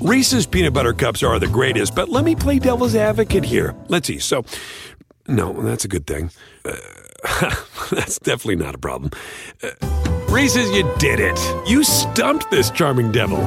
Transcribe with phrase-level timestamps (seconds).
[0.00, 3.74] Reese's peanut butter cups are the greatest, but let me play devil's advocate here.
[3.88, 4.20] Let's see.
[4.20, 4.44] So,
[5.26, 6.30] no, that's a good thing.
[6.64, 6.76] Uh,
[7.90, 9.10] that's definitely not a problem.
[9.60, 9.70] Uh,
[10.28, 11.36] Reese's, you did it.
[11.68, 13.38] You stumped this charming devil.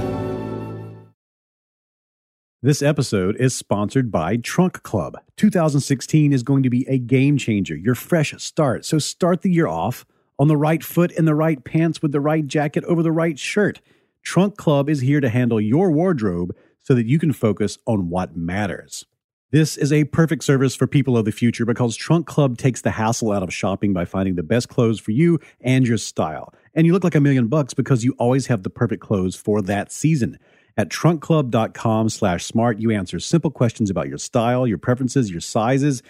[2.62, 5.18] This episode is sponsored by Trunk Club.
[5.38, 8.84] 2016 is going to be a game changer, your fresh start.
[8.84, 10.06] So start the year off
[10.38, 13.40] on the right foot in the right pants with the right jacket over the right
[13.40, 13.80] shirt.
[14.24, 18.36] Trunk Club is here to handle your wardrobe so that you can focus on what
[18.36, 19.06] matters.
[19.52, 22.92] This is a perfect service for people of the future because Trunk Club takes the
[22.92, 26.54] hassle out of shopping by finding the best clothes for you and your style.
[26.74, 29.62] And you look like a million bucks because you always have the perfect clothes for
[29.64, 30.40] that season.
[30.78, 36.02] At trunkclub.com slash smart, you answer simple questions about your style, your preferences, your sizes,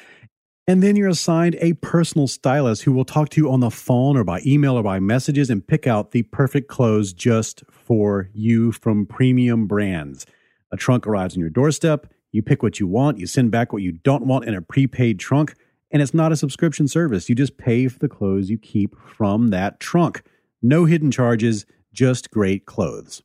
[0.71, 4.16] and then you're assigned a personal stylist who will talk to you on the phone
[4.16, 8.71] or by email or by messages and pick out the perfect clothes just for you
[8.71, 10.25] from premium brands.
[10.71, 12.07] A trunk arrives on your doorstep.
[12.31, 15.19] You pick what you want, you send back what you don't want in a prepaid
[15.19, 15.55] trunk,
[15.91, 17.28] and it's not a subscription service.
[17.28, 20.23] You just pay for the clothes you keep from that trunk.
[20.61, 23.22] No hidden charges, just great clothes.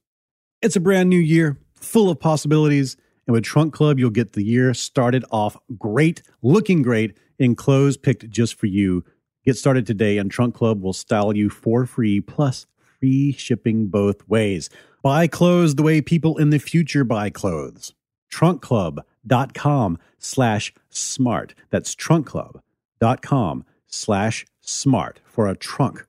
[0.62, 2.96] It's a brand new year, full of possibilities.
[3.28, 7.96] And with Trunk Club, you'll get the year started off great, looking great, in clothes
[7.96, 9.04] picked just for you.
[9.44, 12.66] Get started today, and Trunk Club will style you for free, plus
[12.98, 14.68] free shipping both ways.
[15.02, 17.94] Buy clothes the way people in the future buy clothes.
[18.32, 21.54] TrunkClub.com slash smart.
[21.70, 26.06] That's TrunkClub.com slash smart for a trunk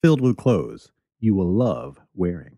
[0.00, 2.57] filled with clothes you will love wearing.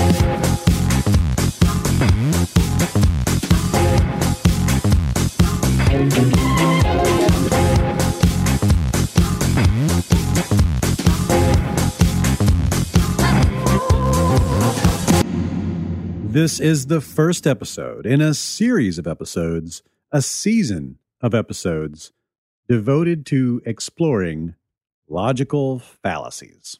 [16.31, 19.83] This is the first episode in a series of episodes,
[20.13, 22.13] a season of episodes
[22.69, 24.55] devoted to exploring
[25.09, 26.79] logical fallacies.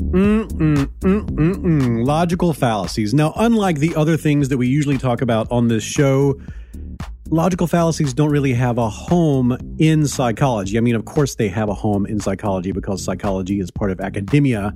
[0.00, 2.06] Mm-mm-mm-mm-mm.
[2.06, 3.12] Logical fallacies.
[3.12, 6.40] Now, unlike the other things that we usually talk about on this show,
[7.30, 10.76] logical fallacies don't really have a home in psychology.
[10.76, 14.00] I mean, of course, they have a home in psychology because psychology is part of
[14.00, 14.74] academia,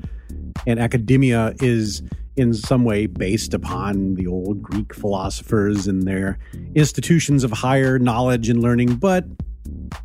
[0.66, 2.02] and academia is
[2.36, 6.38] in some way based upon the old Greek philosophers and their
[6.74, 8.96] institutions of higher knowledge and learning.
[8.96, 9.24] But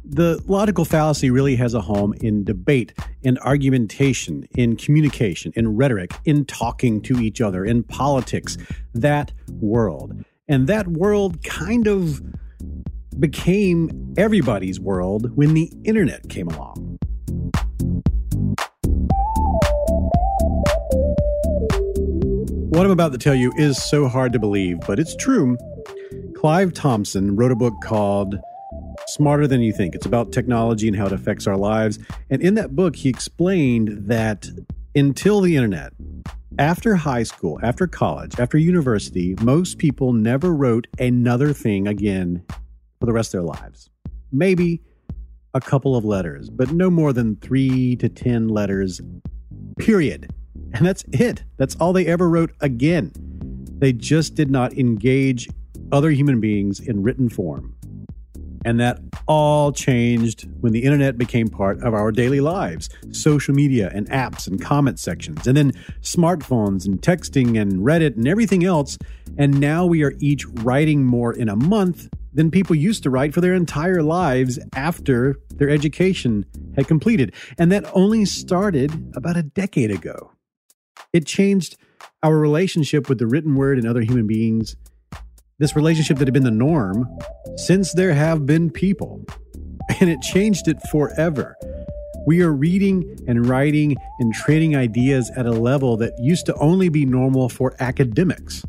[0.04, 6.12] the logical fallacy really has a home in debate, in argumentation, in communication, in rhetoric,
[6.26, 8.58] in talking to each other, in politics,
[8.94, 10.24] that world.
[10.50, 12.24] And that world kind of
[13.20, 16.98] became everybody's world when the internet came along.
[22.72, 25.56] What I'm about to tell you is so hard to believe, but it's true.
[26.36, 28.40] Clive Thompson wrote a book called
[29.06, 29.94] Smarter Than You Think.
[29.94, 32.00] It's about technology and how it affects our lives.
[32.32, 34.48] And in that book, he explained that
[34.96, 35.94] until the internet,
[36.58, 42.44] after high school, after college, after university, most people never wrote another thing again
[43.00, 43.90] for the rest of their lives.
[44.32, 44.82] Maybe
[45.54, 49.00] a couple of letters, but no more than three to 10 letters,
[49.78, 50.32] period.
[50.74, 51.44] And that's it.
[51.58, 53.12] That's all they ever wrote again.
[53.80, 55.48] They just did not engage
[55.92, 57.76] other human beings in written form.
[58.66, 63.92] And that all changed when the internet became part of our daily lives social media
[63.94, 65.72] and apps and comment sections, and then
[66.02, 68.98] smartphones and texting and Reddit and everything else.
[69.38, 73.34] And now we are each writing more in a month than people used to write
[73.34, 76.46] for their entire lives after their education
[76.76, 77.34] had completed.
[77.58, 80.32] And that only started about a decade ago.
[81.14, 81.78] It changed
[82.22, 84.76] our relationship with the written word and other human beings
[85.60, 87.08] this relationship that had been the norm
[87.56, 89.24] since there have been people.
[90.00, 91.56] And it changed it forever.
[92.26, 96.90] We are reading and writing and trading ideas at a level that used to only
[96.90, 98.64] be normal for academics.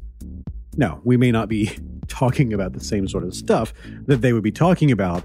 [0.76, 1.70] Now, we may not be
[2.08, 3.72] talking about the same sort of stuff
[4.06, 5.24] that they would be talking about,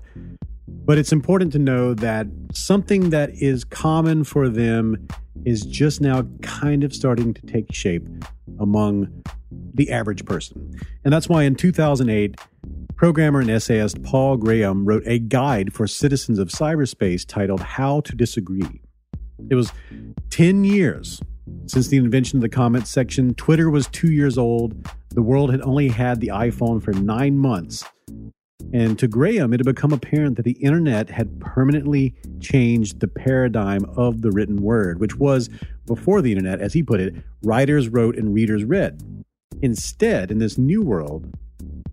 [0.67, 5.07] But it's important to know that something that is common for them
[5.45, 8.07] is just now kind of starting to take shape
[8.59, 9.24] among
[9.74, 10.80] the average person.
[11.03, 12.36] And that's why in 2008,
[12.95, 18.15] programmer and essayist Paul Graham wrote a guide for citizens of cyberspace titled How to
[18.15, 18.81] Disagree.
[19.50, 19.71] It was
[20.31, 21.21] 10 years
[21.68, 23.33] since the invention of the comments section.
[23.36, 24.88] Twitter was two years old.
[25.09, 27.86] The world had only had the iPhone for nine months.
[28.73, 33.85] And to Graham, it had become apparent that the internet had permanently changed the paradigm
[33.95, 35.49] of the written word, which was,
[35.85, 39.01] before the internet, as he put it, writers wrote and readers read.
[39.61, 41.33] Instead, in this new world,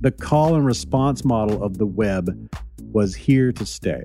[0.00, 2.50] the call and response model of the web
[2.92, 4.02] was here to stay.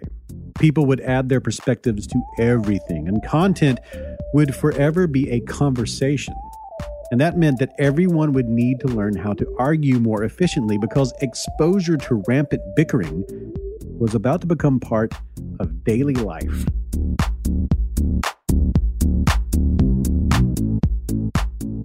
[0.59, 3.79] People would add their perspectives to everything, and content
[4.33, 6.33] would forever be a conversation.
[7.09, 11.13] And that meant that everyone would need to learn how to argue more efficiently because
[11.21, 13.23] exposure to rampant bickering
[13.97, 15.13] was about to become part
[15.59, 16.65] of daily life.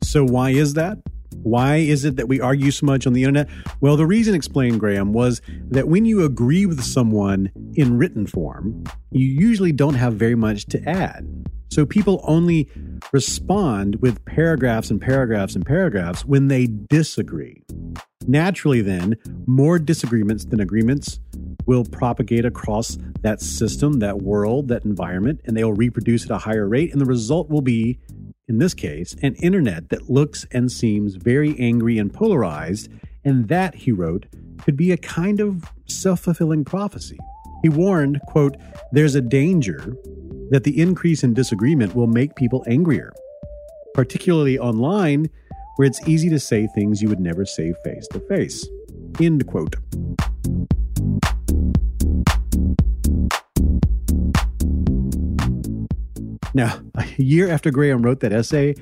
[0.03, 0.99] So, why is that?
[1.43, 3.49] Why is it that we argue so much on the internet?
[3.81, 5.41] Well, the reason, explained Graham, was
[5.71, 10.67] that when you agree with someone in written form, you usually don't have very much
[10.67, 11.27] to add.
[11.71, 12.69] So people only
[13.13, 17.63] respond with paragraphs and paragraphs and paragraphs when they disagree.
[18.27, 19.17] Naturally, then,
[19.47, 21.19] more disagreements than agreements
[21.67, 26.39] will propagate across that system, that world, that environment, and they will reproduce at a
[26.39, 26.93] higher rate.
[26.93, 27.99] And the result will be,
[28.49, 32.89] in this case, an internet that looks and seems very angry and polarized.
[33.25, 34.27] And that, he wrote,
[34.63, 37.19] could be a kind of self fulfilling prophecy.
[37.63, 38.57] He warned, quote,
[38.91, 39.97] there's a danger
[40.53, 43.11] that the increase in disagreement will make people angrier,
[43.95, 45.31] particularly online,
[45.77, 48.69] where it's easy to say things you would never say face to face.
[49.19, 49.77] End quote.
[56.53, 58.75] Now, a year after Graham wrote that essay,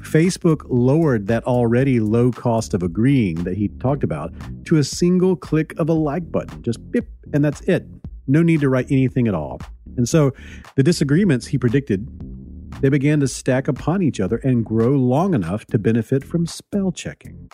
[0.00, 4.32] Facebook lowered that already low cost of agreeing that he talked about
[4.64, 6.64] to a single click of a like button.
[6.64, 7.86] Just bip, and that's it.
[8.26, 9.60] No need to write anything at all.
[9.96, 10.32] And so
[10.76, 12.08] the disagreements he predicted,
[12.80, 16.92] they began to stack upon each other and grow long enough to benefit from spell
[16.92, 17.50] checking.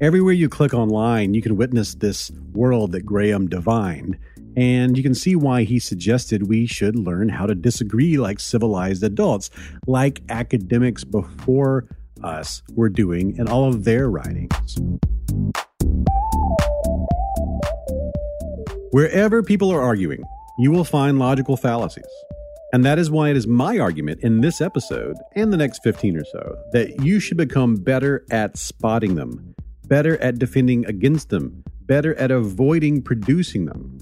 [0.00, 4.16] Everywhere you click online, you can witness this world that Graham divined,
[4.56, 9.02] and you can see why he suggested we should learn how to disagree like civilized
[9.02, 9.50] adults,
[9.88, 11.88] like academics before
[12.22, 14.78] us were doing in all of their writings.
[18.90, 20.24] Wherever people are arguing,
[20.58, 22.08] you will find logical fallacies.
[22.72, 26.16] And that is why it is my argument in this episode and the next 15
[26.16, 29.54] or so that you should become better at spotting them,
[29.88, 33.98] better at defending against them, better at avoiding producing them.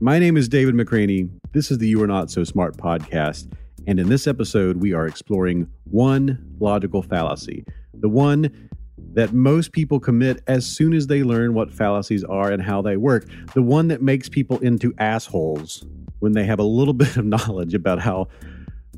[0.00, 1.30] My name is David McRaney.
[1.52, 3.48] This is the You Are Not So Smart podcast.
[3.86, 7.64] And in this episode, we are exploring one logical fallacy,
[7.94, 8.50] the one
[8.98, 12.96] that most people commit as soon as they learn what fallacies are and how they
[12.96, 13.26] work.
[13.54, 15.84] The one that makes people into assholes
[16.20, 18.28] when they have a little bit of knowledge about how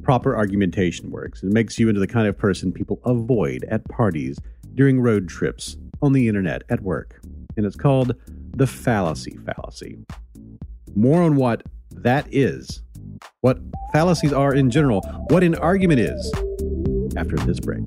[0.03, 1.43] proper argumentation works.
[1.43, 4.39] It makes you into the kind of person people avoid at parties,
[4.75, 7.21] during road trips, on the internet, at work.
[7.56, 8.15] And it's called
[8.56, 9.99] the fallacy fallacy.
[10.95, 12.83] More on what that is,
[13.41, 13.59] what
[13.93, 15.00] fallacies are in general,
[15.31, 16.33] what an argument is,
[17.17, 17.85] after this break.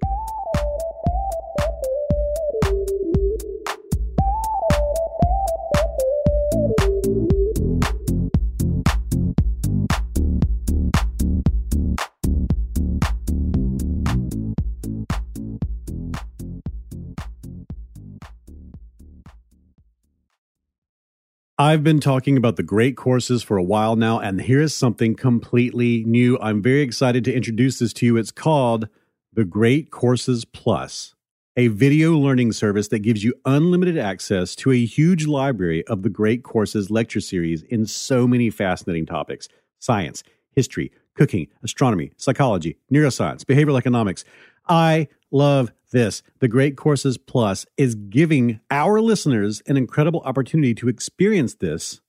[21.62, 26.04] I've been talking about the great courses for a while now, and here's something completely
[26.06, 26.40] new.
[26.40, 28.18] I'm very excited to introduce this to you.
[28.18, 28.90] It's called
[29.32, 31.14] the Great Courses Plus,
[31.56, 36.10] a video learning service that gives you unlimited access to a huge library of the
[36.10, 40.24] Great Courses lecture series in so many fascinating topics science,
[40.56, 44.26] history, cooking, astronomy, psychology, neuroscience, behavioral economics.
[44.68, 46.24] I love this.
[46.40, 52.02] The Great Courses Plus is giving our listeners an incredible opportunity to experience this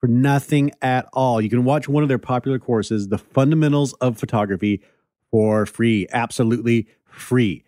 [0.00, 1.40] for nothing at all.
[1.40, 4.82] You can watch one of their popular courses, The Fundamentals of Photography,
[5.30, 7.64] for free, absolutely free.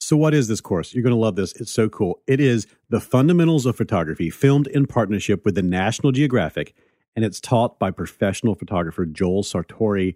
[0.00, 0.94] So, what is this course?
[0.94, 1.52] You're going to love this.
[1.54, 2.20] It's so cool.
[2.26, 6.74] It is The Fundamentals of Photography, filmed in partnership with the National Geographic,
[7.14, 10.14] and it's taught by professional photographer Joel Sartore.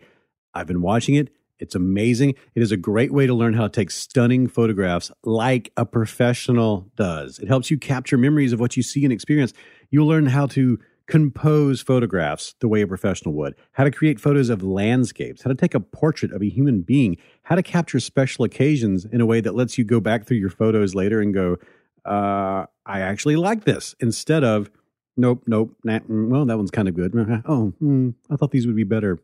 [0.52, 1.30] I've been watching it
[1.60, 2.34] It's amazing.
[2.54, 6.90] It is a great way to learn how to take stunning photographs like a professional
[6.96, 7.38] does.
[7.38, 9.52] It helps you capture memories of what you see and experience.
[9.90, 10.78] You'll learn how to
[11.10, 15.56] compose photographs the way a professional would, how to create photos of landscapes, how to
[15.56, 19.40] take a portrait of a human being, how to capture special occasions in a way
[19.40, 21.56] that lets you go back through your photos later and go,
[22.04, 24.70] uh, I actually like this, instead of,
[25.16, 27.12] nope, nope, nah, mm, well, that one's kind of good.
[27.44, 29.18] Oh, mm, I thought these would be better.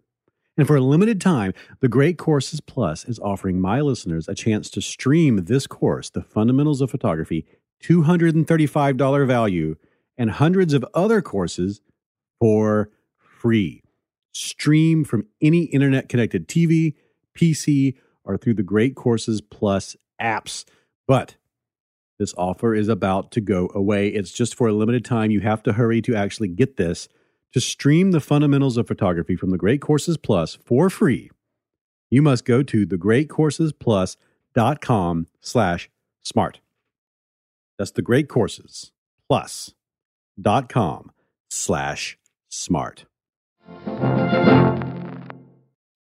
[0.56, 4.70] And for a limited time, the Great Courses Plus is offering my listeners a chance
[4.70, 7.44] to stream this course, The Fundamentals of Photography,
[7.82, 9.76] $235 value
[10.16, 11.82] and hundreds of other courses
[12.40, 13.82] for free.
[14.32, 16.94] Stream from any internet connected TV,
[17.36, 17.94] PC,
[18.24, 20.64] or through the Great Courses Plus apps.
[21.06, 21.36] But
[22.18, 24.08] this offer is about to go away.
[24.08, 25.30] It's just for a limited time.
[25.30, 27.08] You have to hurry to actually get this.
[27.56, 31.30] To stream the fundamentals of photography from the Great Courses Plus for free,
[32.10, 35.90] you must go to thegreatcoursesplus.com slash
[36.22, 36.60] smart.
[37.78, 38.92] That's the Great Courses
[39.26, 39.72] Plus
[40.38, 41.12] dot com
[41.48, 42.18] slash
[42.50, 43.06] smart.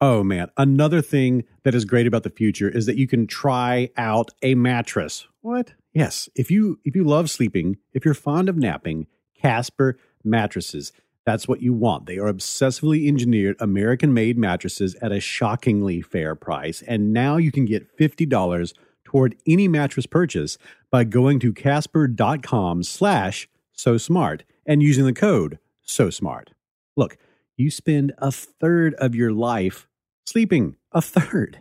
[0.00, 3.90] Oh man, another thing that is great about the future is that you can try
[3.96, 5.28] out a mattress.
[5.42, 5.74] What?
[5.92, 9.06] Yes, if you if you love sleeping, if you're fond of napping,
[9.40, 10.90] Casper mattresses.
[11.26, 12.06] That's what you want.
[12.06, 17.64] They are obsessively engineered American-made mattresses at a shockingly fair price, and now you can
[17.64, 18.72] get $50
[19.04, 20.56] toward any mattress purchase
[20.90, 26.52] by going to casper.com slash so smart and using the code so smart.
[26.96, 27.18] Look,
[27.56, 29.88] you spend a third of your life
[30.24, 31.60] sleeping, a third.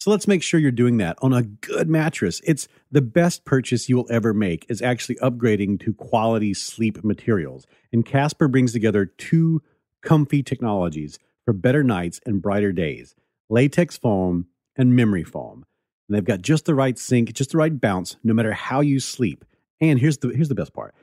[0.00, 2.40] So let's make sure you're doing that on a good mattress.
[2.44, 7.66] It's the best purchase you will ever make is actually upgrading to quality sleep materials.
[7.92, 9.60] And Casper brings together two
[10.02, 13.16] comfy technologies for better nights and brighter days.
[13.50, 15.64] Latex foam and memory foam.
[16.08, 19.00] And they've got just the right sink, just the right bounce no matter how you
[19.00, 19.44] sleep.
[19.80, 20.94] And here's the here's the best part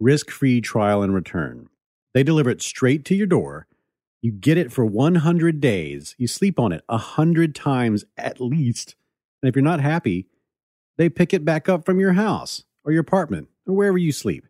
[0.00, 1.68] risk free trial and return.
[2.14, 3.68] They deliver it straight to your door.
[4.24, 6.14] You get it for 100 days.
[6.16, 8.94] You sleep on it 100 times at least.
[9.42, 10.28] And if you're not happy,
[10.96, 14.46] they pick it back up from your house or your apartment or wherever you sleep.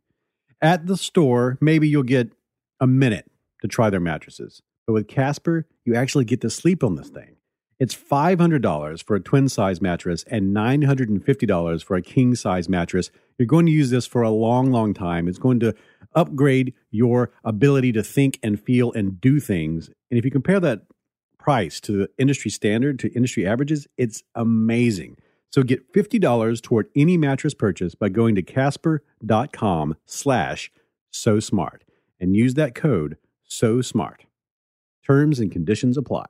[0.63, 2.31] At the store, maybe you'll get
[2.79, 3.29] a minute
[3.63, 4.63] to try their mattresses.
[4.87, 7.35] But with Casper, you actually get to sleep on this thing.
[7.81, 13.11] It's $500 for a twin size mattress and $950 for a king size mattress.
[13.39, 15.27] You're going to use this for a long, long time.
[15.27, 15.75] It's going to
[16.15, 19.89] upgrade your ability to think and feel and do things.
[20.11, 20.83] And if you compare that
[21.39, 25.17] price to the industry standard, to industry averages, it's amazing.
[25.51, 30.73] So get $50 toward any mattress purchase by going to casper.com slash
[31.11, 31.85] so smart
[32.19, 34.25] and use that code so smart.
[35.07, 36.25] Terms and conditions apply.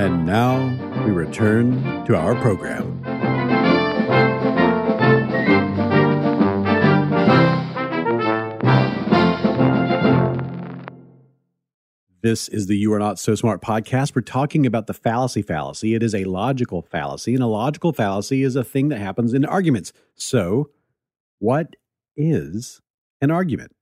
[0.00, 2.99] And now we return to our program.
[12.22, 14.14] This is the You Are Not So Smart podcast.
[14.14, 15.94] We're talking about the fallacy fallacy.
[15.94, 19.46] It is a logical fallacy, and a logical fallacy is a thing that happens in
[19.46, 19.94] arguments.
[20.16, 20.68] So,
[21.38, 21.76] what
[22.18, 22.82] is
[23.22, 23.72] an argument?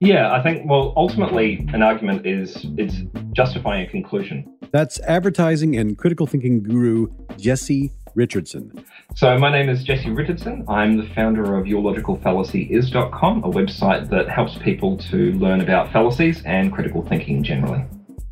[0.00, 2.96] Yeah, I think well, ultimately, an argument is it's
[3.32, 4.46] justifying a conclusion.
[4.72, 8.84] That's advertising and critical thinking guru Jesse Richardson.
[9.14, 10.64] So, my name is Jesse Richardson.
[10.68, 16.72] I'm the founder of YourLogicalFallacyIs.com, a website that helps people to learn about fallacies and
[16.72, 17.84] critical thinking generally.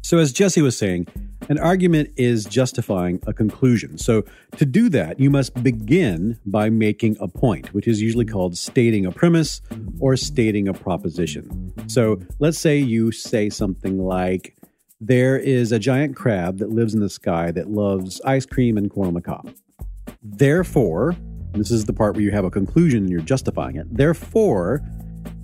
[0.02, 1.06] So, as Jesse was saying,
[1.48, 3.98] an argument is justifying a conclusion.
[3.98, 4.24] So,
[4.56, 9.06] to do that, you must begin by making a point, which is usually called stating
[9.06, 9.60] a premise
[10.00, 11.72] or stating a proposition.
[11.88, 14.56] So, let's say you say something like,
[15.00, 18.90] There is a giant crab that lives in the sky that loves ice cream and
[18.90, 19.52] corn on the cob.
[20.22, 21.14] Therefore,
[21.52, 23.86] this is the part where you have a conclusion and you're justifying it.
[23.94, 24.82] Therefore,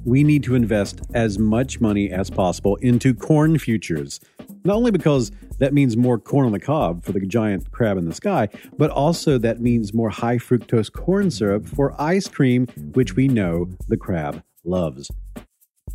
[0.05, 4.21] we need to invest as much money as possible into corn futures.
[4.65, 8.07] Not only because that means more corn on the cob for the giant crab in
[8.07, 13.17] the sky, but also that means more high fructose corn syrup for ice cream, which
[13.17, 15.11] we know the crab loves.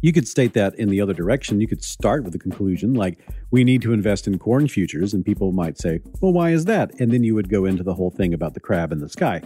[0.06, 1.60] You could state that in the other direction.
[1.60, 3.18] You could start with a conclusion like,
[3.50, 6.92] we need to invest in corn futures, and people might say, well, why is that?
[7.00, 9.42] And then you would go into the whole thing about the crab in the sky.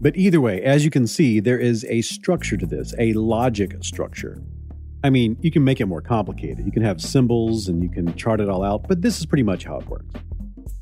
[0.00, 3.78] But either way, as you can see, there is a structure to this, a logic
[3.82, 4.40] structure.
[5.02, 6.64] I mean, you can make it more complicated.
[6.64, 9.42] You can have symbols and you can chart it all out, but this is pretty
[9.42, 10.14] much how it works.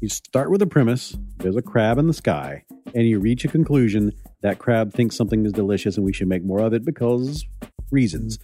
[0.02, 2.62] You start with a premise there's a crab in the sky,
[2.95, 4.12] and you reach a conclusion
[4.43, 7.47] that crab thinks something is delicious and we should make more of it because
[7.90, 8.38] reasons.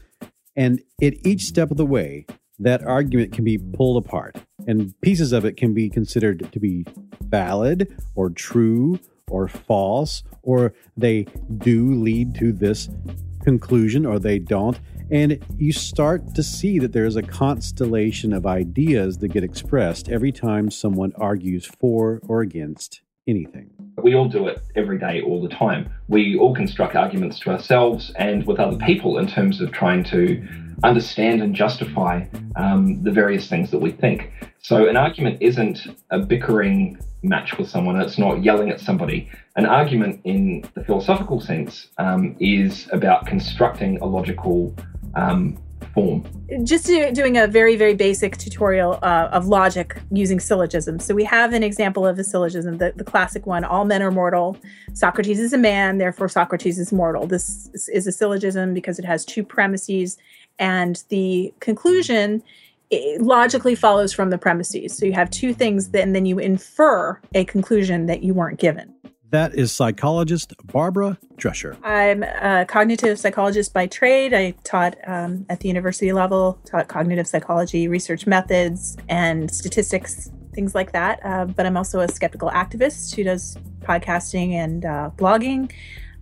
[0.60, 2.26] And at each step of the way,
[2.58, 4.36] that argument can be pulled apart,
[4.66, 6.84] and pieces of it can be considered to be
[7.22, 9.00] valid or true
[9.30, 11.22] or false, or they
[11.56, 12.90] do lead to this
[13.42, 14.78] conclusion or they don't.
[15.10, 20.30] And you start to see that there's a constellation of ideas that get expressed every
[20.30, 23.79] time someone argues for or against anything.
[24.02, 25.92] We all do it every day, all the time.
[26.08, 30.46] We all construct arguments to ourselves and with other people in terms of trying to
[30.82, 32.24] understand and justify
[32.56, 34.32] um, the various things that we think.
[34.62, 39.30] So, an argument isn't a bickering match with someone, it's not yelling at somebody.
[39.56, 44.74] An argument, in the philosophical sense, um, is about constructing a logical
[45.14, 45.58] um,
[45.94, 46.24] form.
[46.64, 51.04] Just do, doing a very, very basic tutorial uh, of logic using syllogisms.
[51.04, 54.10] So we have an example of a syllogism, the, the classic one all men are
[54.10, 54.56] mortal.
[54.94, 57.26] Socrates is a man, therefore Socrates is mortal.
[57.26, 60.18] This is a syllogism because it has two premises,
[60.58, 62.42] and the conclusion
[63.20, 64.96] logically follows from the premises.
[64.96, 68.92] So you have two things, and then you infer a conclusion that you weren't given.
[69.30, 71.76] That is psychologist Barbara Drescher.
[71.84, 74.34] I'm a cognitive psychologist by trade.
[74.34, 80.74] I taught um, at the university level, taught cognitive psychology, research methods, and statistics, things
[80.74, 81.20] like that.
[81.24, 85.70] Uh, but I'm also a skeptical activist who does podcasting and uh, blogging,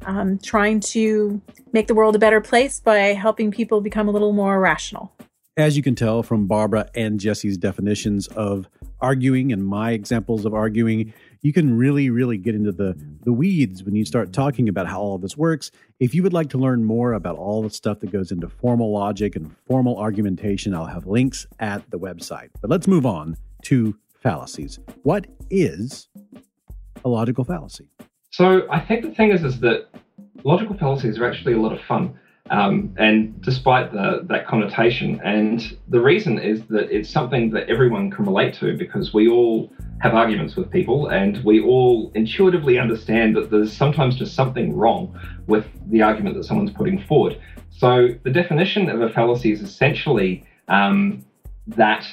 [0.04, 1.40] um, trying to
[1.72, 5.14] make the world a better place by helping people become a little more rational.
[5.56, 8.68] As you can tell from Barbara and Jesse's definitions of
[9.00, 13.84] arguing and my examples of arguing, you can really, really get into the, the weeds
[13.84, 15.70] when you start talking about how all this works.
[16.00, 18.92] If you would like to learn more about all the stuff that goes into formal
[18.92, 22.48] logic and formal argumentation, I'll have links at the website.
[22.60, 24.78] But let's move on to fallacies.
[25.02, 26.08] What is
[27.04, 27.88] a logical fallacy?
[28.30, 29.88] So I think the thing is, is that
[30.44, 32.18] logical fallacies are actually a lot of fun.
[32.50, 38.10] Um, and despite the, that connotation, and the reason is that it's something that everyone
[38.10, 43.36] can relate to because we all have arguments with people and we all intuitively understand
[43.36, 47.40] that there's sometimes just something wrong with the argument that someone's putting forward.
[47.70, 51.24] So the definition of a fallacy is essentially um,
[51.66, 52.06] that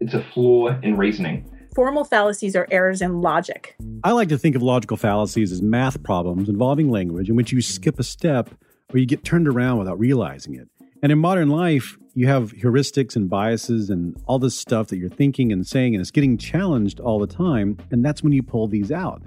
[0.00, 1.50] it's a flaw in reasoning.
[1.74, 3.76] Formal fallacies are errors in logic.
[4.02, 7.60] I like to think of logical fallacies as math problems involving language in which you
[7.60, 8.50] skip a step
[8.92, 10.68] or you get turned around without realizing it.
[11.02, 15.08] And in modern life, you have heuristics and biases and all this stuff that you're
[15.08, 17.78] thinking and saying, and it's getting challenged all the time.
[17.90, 19.22] And that's when you pull these out.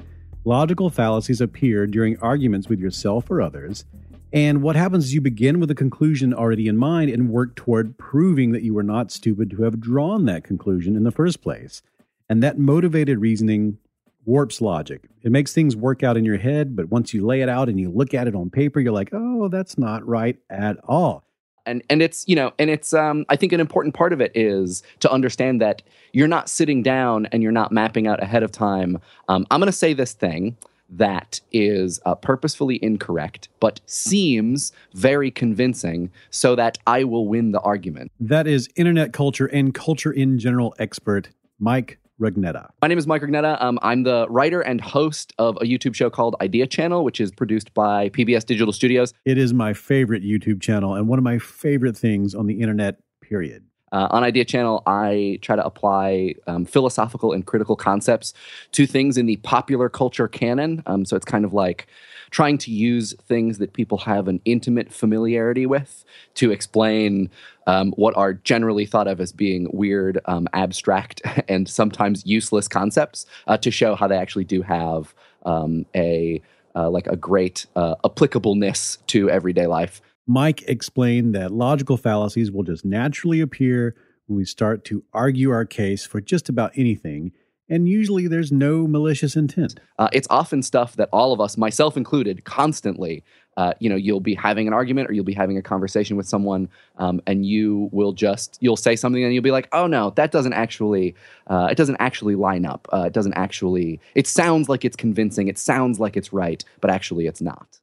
[0.45, 3.85] Logical fallacies appear during arguments with yourself or others.
[4.33, 7.97] And what happens is you begin with a conclusion already in mind and work toward
[7.97, 11.81] proving that you were not stupid to have drawn that conclusion in the first place.
[12.27, 13.77] And that motivated reasoning
[14.25, 15.03] warps logic.
[15.21, 17.79] It makes things work out in your head, but once you lay it out and
[17.79, 21.23] you look at it on paper, you're like, oh, that's not right at all.
[21.65, 24.33] And and it's you know and it's um, I think an important part of it
[24.35, 25.81] is to understand that
[26.11, 28.99] you're not sitting down and you're not mapping out ahead of time.
[29.29, 30.57] Um, I'm going to say this thing
[30.89, 37.61] that is uh, purposefully incorrect, but seems very convincing, so that I will win the
[37.61, 38.11] argument.
[38.19, 42.69] That is internet culture and culture in general expert Mike Rugnetta.
[42.81, 43.61] My name is Mike Rugnetta.
[43.61, 47.31] Um, I'm the writer and host of a YouTube show called Idea Channel, which is
[47.31, 49.13] produced by PBS Digital Studios.
[49.25, 52.99] It is my favorite YouTube channel and one of my favorite things on the internet,
[53.21, 53.63] period.
[53.91, 58.33] Uh, on Idea Channel, I try to apply um, philosophical and critical concepts
[58.71, 60.81] to things in the popular culture canon.
[60.87, 61.85] Um, so it's kind of like
[62.33, 67.29] trying to use things that people have an intimate familiarity with to explain
[67.67, 73.27] um, what are generally thought of as being weird, um, abstract, and sometimes useless concepts
[73.45, 75.13] uh, to show how they actually do have
[75.45, 76.41] um, a
[76.75, 80.01] uh, like a great uh, applicableness to everyday life.
[80.25, 85.65] Mike explained that logical fallacies will just naturally appear when we start to argue our
[85.65, 87.31] case for just about anything
[87.69, 89.79] and usually there's no malicious intent.
[89.97, 93.23] Uh, it's often stuff that all of us, myself included, constantly.
[93.55, 96.27] Uh, you know, you'll be having an argument or you'll be having a conversation with
[96.27, 100.09] someone, um, and you will just you'll say something and you'll be like, "Oh no,
[100.11, 101.15] that doesn't actually,
[101.47, 102.87] uh, it doesn't actually line up.
[102.91, 103.99] Uh, it doesn't actually.
[104.15, 105.47] It sounds like it's convincing.
[105.47, 107.79] It sounds like it's right, but actually, it's not."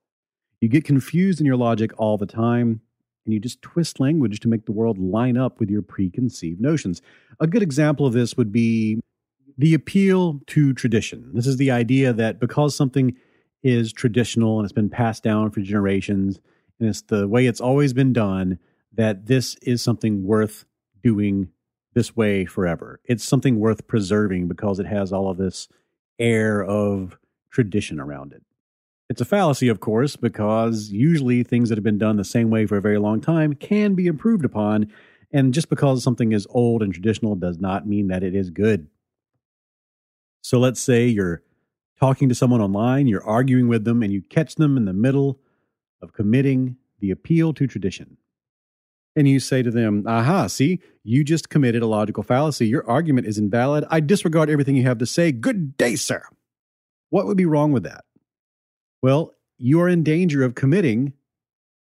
[0.61, 2.83] You get confused in your logic all the time
[3.25, 7.01] and you just twist language to make the world line up with your preconceived notions.
[7.39, 9.01] A good example of this would be
[9.61, 11.31] the appeal to tradition.
[11.35, 13.15] This is the idea that because something
[13.63, 16.41] is traditional and it's been passed down for generations
[16.79, 18.59] and it's the way it's always been done,
[18.95, 20.65] that this is something worth
[21.03, 21.51] doing
[21.93, 23.01] this way forever.
[23.05, 25.69] It's something worth preserving because it has all of this
[26.19, 27.19] air of
[27.51, 28.43] tradition around it.
[29.11, 32.65] It's a fallacy, of course, because usually things that have been done the same way
[32.65, 34.91] for a very long time can be improved upon
[35.33, 38.89] And just because something is old and traditional does not mean that it is good.
[40.43, 41.43] So let's say you're
[41.99, 45.39] talking to someone online, you're arguing with them, and you catch them in the middle
[46.01, 48.17] of committing the appeal to tradition.
[49.17, 52.69] And you say to them, Aha, see, you just committed a logical fallacy.
[52.69, 53.85] Your argument is invalid.
[53.91, 55.33] I disregard everything you have to say.
[55.33, 56.23] Good day, sir.
[57.11, 58.05] What would be wrong with that?
[59.03, 61.13] Well, you are in danger of committing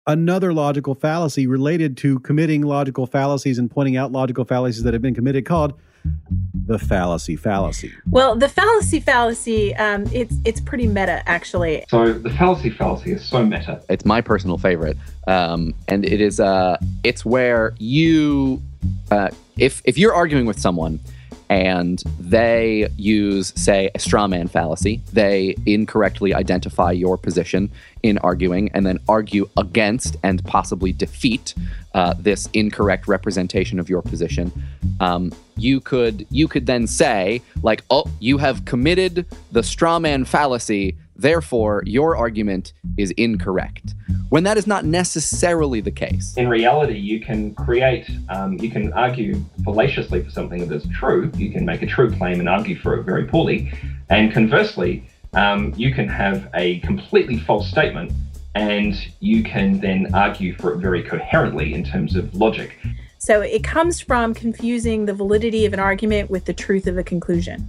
[0.07, 5.03] another logical fallacy related to committing logical fallacies and pointing out logical fallacies that have
[5.03, 5.75] been committed called
[6.67, 7.93] the fallacy fallacy.
[8.11, 11.85] Well, the fallacy fallacy, um, it's it's pretty meta actually.
[11.89, 13.83] So the fallacy fallacy is so meta.
[13.89, 18.63] It's my personal favorite, um, and it is uh, it's where you,
[19.11, 21.01] uh, if if you're arguing with someone
[21.51, 25.03] and they use, say, a straw man fallacy.
[25.13, 27.73] They incorrectly identify your position
[28.05, 31.55] in arguing and then argue against and possibly defeat
[31.93, 34.53] uh, this incorrect representation of your position.
[35.01, 40.25] Um, you could you could then say like, oh, you have committed the straw man
[40.25, 40.97] fallacy.
[41.21, 43.95] Therefore, your argument is incorrect.
[44.31, 46.35] When that is not necessarily the case.
[46.39, 51.31] In reality, you can create, um, you can argue fallaciously for something that is true.
[51.37, 53.71] You can make a true claim and argue for it very poorly.
[54.09, 55.05] And conversely,
[55.35, 58.13] um, you can have a completely false statement
[58.55, 62.79] and you can then argue for it very coherently in terms of logic.
[63.19, 67.05] So it comes from confusing the validity of an argument with the truth of a
[67.05, 67.69] conclusion.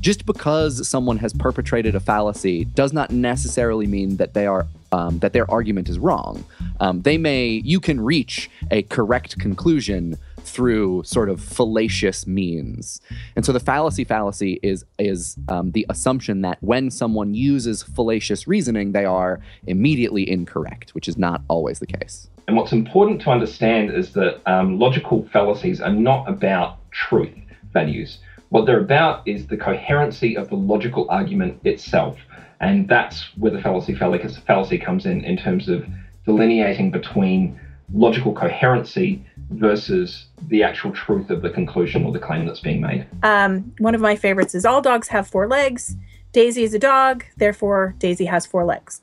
[0.00, 5.18] Just because someone has perpetrated a fallacy does not necessarily mean that they are um,
[5.18, 6.44] that their argument is wrong.
[6.80, 13.00] Um, they may you can reach a correct conclusion through sort of fallacious means.
[13.34, 18.46] And so the fallacy fallacy is is um, the assumption that when someone uses fallacious
[18.46, 22.28] reasoning, they are immediately incorrect, which is not always the case.
[22.46, 27.34] And what's important to understand is that um, logical fallacies are not about truth
[27.72, 28.18] values.
[28.50, 32.16] What they're about is the coherency of the logical argument itself.
[32.60, 35.86] And that's where the fallacy fallacy comes in, in terms of
[36.24, 37.60] delineating between
[37.92, 43.06] logical coherency versus the actual truth of the conclusion or the claim that's being made.
[43.22, 45.96] Um, one of my favorites is all dogs have four legs.
[46.32, 49.02] Daisy is a dog, therefore, Daisy has four legs.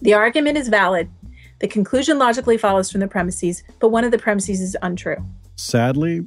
[0.00, 1.08] The argument is valid.
[1.60, 5.24] The conclusion logically follows from the premises, but one of the premises is untrue.
[5.56, 6.26] Sadly,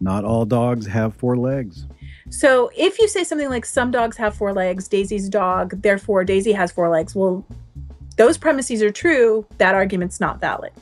[0.00, 1.86] not all dogs have four legs.
[2.30, 6.52] So if you say something like some dogs have four legs, Daisy's dog, therefore Daisy
[6.52, 7.44] has four legs, well,
[8.16, 10.72] those premises are true, that argument's not valid.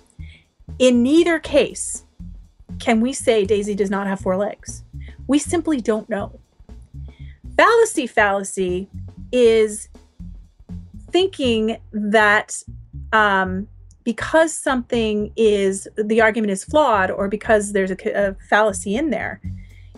[0.79, 2.05] In neither case
[2.79, 4.85] can we say Daisy does not have four legs.
[5.27, 6.39] We simply don't know.
[7.57, 8.89] Fallacy fallacy
[9.33, 9.89] is
[11.11, 12.63] thinking that
[13.13, 13.69] um,
[14.09, 19.39] because something is the argument is flawed or because there's a, a fallacy in there,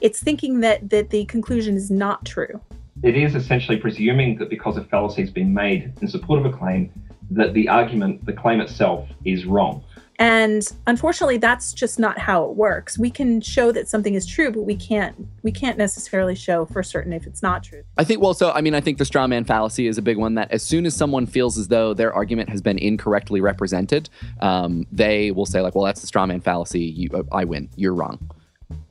[0.00, 2.60] it's thinking that that the conclusion is not true.
[3.04, 6.58] It is essentially presuming that because a fallacy has been made in support of a
[6.58, 6.92] claim,
[7.30, 9.84] that the argument, the claim itself, is wrong.
[10.20, 12.98] And unfortunately, that's just not how it works.
[12.98, 16.82] We can show that something is true, but we can't we can't necessarily show for
[16.82, 17.82] certain if it's not true.
[17.96, 20.18] I think well, so I mean, I think the straw man fallacy is a big
[20.18, 20.34] one.
[20.34, 24.10] That as soon as someone feels as though their argument has been incorrectly represented,
[24.42, 26.80] um, they will say like, "Well, that's the straw man fallacy.
[26.80, 27.70] You, I win.
[27.76, 28.30] You're wrong."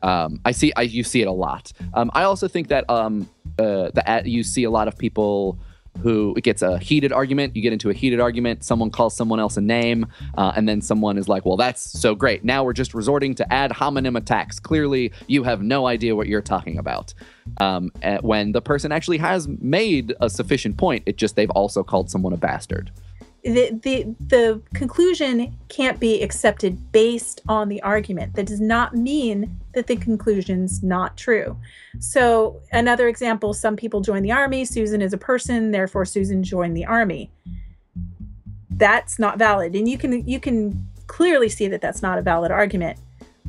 [0.01, 0.73] Um, I see.
[0.75, 1.71] I you see it a lot.
[1.93, 5.59] Um, I also think that um, uh, the you see a lot of people
[6.01, 7.55] who it gets a heated argument.
[7.55, 8.63] You get into a heated argument.
[8.63, 10.05] Someone calls someone else a name,
[10.37, 12.43] uh, and then someone is like, "Well, that's so great.
[12.43, 14.59] Now we're just resorting to ad hominem attacks.
[14.59, 17.13] Clearly, you have no idea what you're talking about."
[17.59, 21.83] Um, eh, when the person actually has made a sufficient point, it just they've also
[21.83, 22.91] called someone a bastard
[23.43, 28.35] the, the the conclusion can't be accepted based on the argument.
[28.35, 31.57] That does not mean that the conclusion's not true.
[31.99, 34.65] So another example: some people join the army.
[34.65, 37.31] Susan is a person, therefore Susan joined the army.
[38.69, 42.51] That's not valid, and you can you can clearly see that that's not a valid
[42.51, 42.99] argument,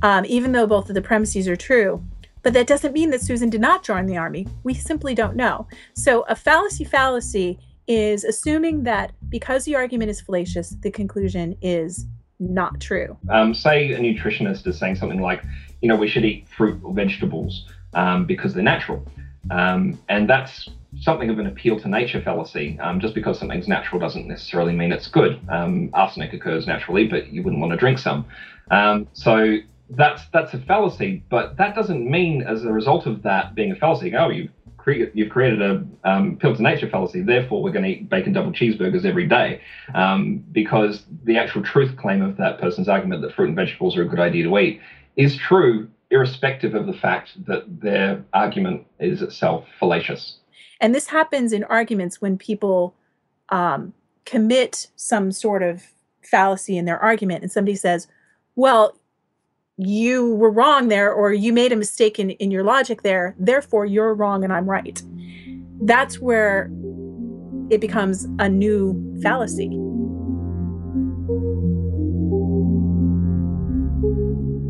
[0.02, 2.02] um, even though both of the premises are true.
[2.42, 4.48] But that doesn't mean that Susan did not join the army.
[4.62, 5.66] We simply don't know.
[5.94, 12.06] So a fallacy fallacy is assuming that because the argument is fallacious, the conclusion is
[12.38, 13.16] not true.
[13.28, 15.42] Um, say a nutritionist is saying something like,
[15.82, 19.06] you know, we should eat fruit or vegetables um, because they're natural.
[19.50, 20.68] Um, and that's
[21.00, 22.78] something of an appeal to nature fallacy.
[22.80, 25.40] Um, just because something's natural doesn't necessarily mean it's good.
[25.48, 28.26] Um, arsenic occurs naturally, but you wouldn't want to drink some.
[28.70, 29.58] Um, so
[29.90, 33.76] that's that's a fallacy, but that doesn't mean as a result of that being a
[33.76, 34.48] fallacy, oh, you
[34.94, 37.22] cre- you've created a um, pill to nature fallacy.
[37.22, 39.60] Therefore, we're going to eat bacon double cheeseburgers every day,
[39.94, 44.02] um, because the actual truth claim of that person's argument that fruit and vegetables are
[44.02, 44.80] a good idea to eat
[45.16, 50.36] is true, irrespective of the fact that their argument is itself fallacious.
[50.80, 52.94] And this happens in arguments when people
[53.50, 53.92] um,
[54.24, 55.84] commit some sort of
[56.22, 58.08] fallacy in their argument, and somebody says,
[58.56, 58.96] "Well."
[59.82, 63.86] You were wrong there, or you made a mistake in, in your logic there, therefore
[63.86, 65.02] you're wrong and I'm right.
[65.82, 66.70] That's where
[67.70, 69.70] it becomes a new fallacy.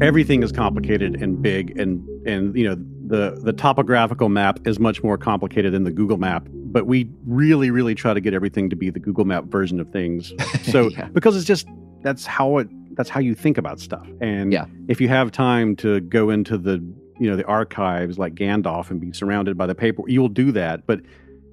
[0.03, 2.75] everything is complicated and big and and you know
[3.07, 7.71] the the topographical map is much more complicated than the Google map but we really
[7.71, 11.09] really try to get everything to be the Google map version of things so Yeah.
[11.13, 11.67] because it's just
[12.03, 12.69] that's how it
[13.01, 14.67] that's how you think about stuff and Yeah.
[14.89, 16.75] if you have time to go into the
[17.19, 20.87] you know the archives like Gandalf and be surrounded by the paper you'll do that
[20.87, 21.01] but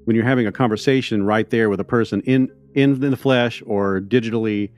[0.06, 4.02] when you're having a conversation right there with a person in in the flesh or
[4.02, 4.72] digitally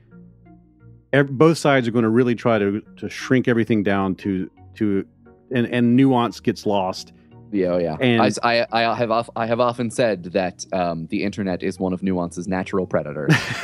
[1.12, 5.04] ev- both sides are going to really try to to shrink everything down to to
[5.50, 7.12] and and nuance gets lost
[7.52, 7.96] Yeah, oh, yeah.
[8.00, 8.30] And- I,
[8.70, 12.00] I- I have of, I have often said that um, the internet is one of
[12.00, 13.30] nuance's natural predators.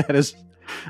[0.00, 0.34] that is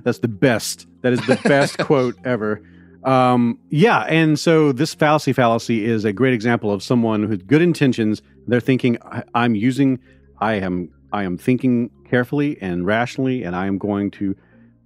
[0.04, 2.60] that's the best that is the best quote ever.
[3.04, 7.60] Um yeah and so this fallacy fallacy is a great example of someone with good
[7.62, 8.96] intentions they're thinking
[9.34, 9.98] i'm using
[10.40, 14.36] i am i am thinking carefully and rationally and i am going to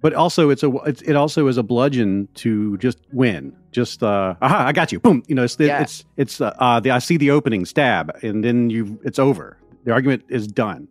[0.01, 4.33] but also it's a it's, it also is a bludgeon to just win just uh
[4.41, 5.81] aha i got you boom you know it's Yeah.
[5.83, 9.57] it's it's uh, uh the i see the opening stab and then you it's over.
[9.83, 10.87] The argument is done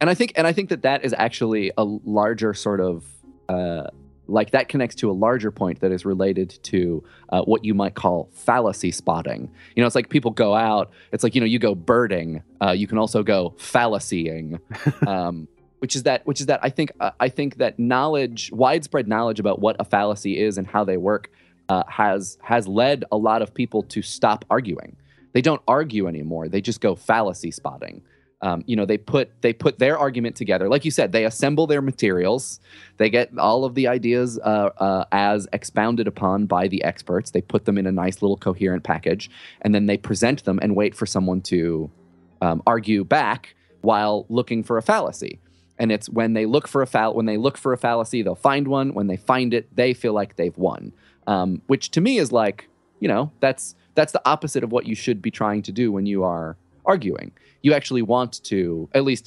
[0.00, 3.04] and I think and I think that that is actually a larger sort of
[3.48, 3.88] uh,
[4.26, 7.94] like that connects to a larger point that is related to uh, what you might
[7.94, 9.50] call fallacy spotting.
[9.74, 10.90] You know, it's like people go out.
[11.12, 12.42] It's like you know, you go birding.
[12.62, 14.60] Uh, you can also go fallacying,
[15.06, 15.48] um,
[15.80, 19.40] which is that which is that I think uh, I think that knowledge, widespread knowledge
[19.40, 21.30] about what a fallacy is and how they work,
[21.68, 24.96] uh, has has led a lot of people to stop arguing.
[25.32, 26.48] They don't argue anymore.
[26.48, 28.02] They just go fallacy spotting
[28.42, 30.68] um, you know they put they put their argument together.
[30.68, 32.60] Like you said they assemble their materials.
[32.96, 37.30] They get all of the ideas uh, uh, as expounded upon by the experts.
[37.30, 39.30] They put them in a nice little coherent package
[39.62, 41.90] and then they present them and wait for someone to
[42.40, 45.38] um, argue back while looking for a fallacy.
[45.78, 48.34] And it's when they look for a fall when they look for a fallacy they'll
[48.34, 48.94] find one.
[48.94, 50.92] When they find it they feel like they've won
[51.26, 54.94] um, which to me is like you know that's that's the opposite of what you
[54.94, 56.56] should be trying to do when you are
[56.90, 57.30] arguing
[57.62, 59.24] you actually want to at least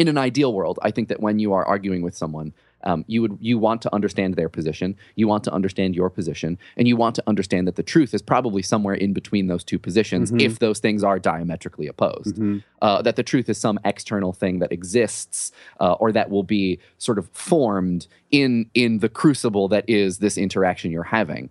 [0.00, 2.50] in an ideal world i think that when you are arguing with someone
[2.90, 4.88] um, you would you want to understand their position
[5.20, 8.22] you want to understand your position and you want to understand that the truth is
[8.32, 10.40] probably somewhere in between those two positions Mhm.
[10.46, 12.56] if those things are diametrically opposed Mhm.
[12.86, 15.38] uh, that the truth is some external thing that exists
[15.82, 16.64] uh, or that will be
[17.06, 18.02] sort of formed
[18.40, 18.50] in
[18.82, 21.44] in the crucible that is this interaction you're having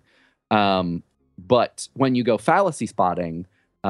[0.60, 0.86] um,
[1.56, 3.36] but when you go fallacy spotting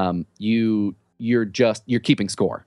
[0.00, 2.66] um, you you're just you're keeping score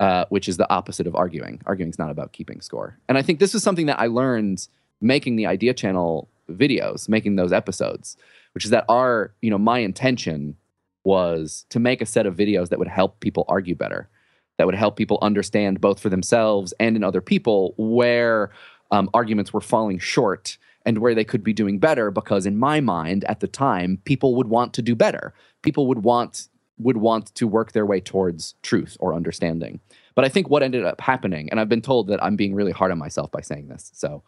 [0.00, 1.60] uh, which is the opposite of arguing.
[1.66, 2.98] Arguing is not about keeping score.
[3.08, 4.68] And i think this is something that i learned
[5.00, 8.16] making the idea channel videos making those episodes
[8.54, 10.56] which is that our you know my intention
[11.04, 14.08] was to make a set of videos that would help people argue better
[14.56, 18.50] that would help people understand both for themselves and in other people where
[18.90, 22.80] um, arguments were falling short and where they could be doing better because in my
[22.80, 25.34] mind at the time people would want to do better.
[25.62, 29.80] People would want would want to work their way towards truth or understanding.
[30.14, 32.72] But i think what ended up happening and i've been told that i'm being really
[32.72, 34.22] hard on myself by saying this so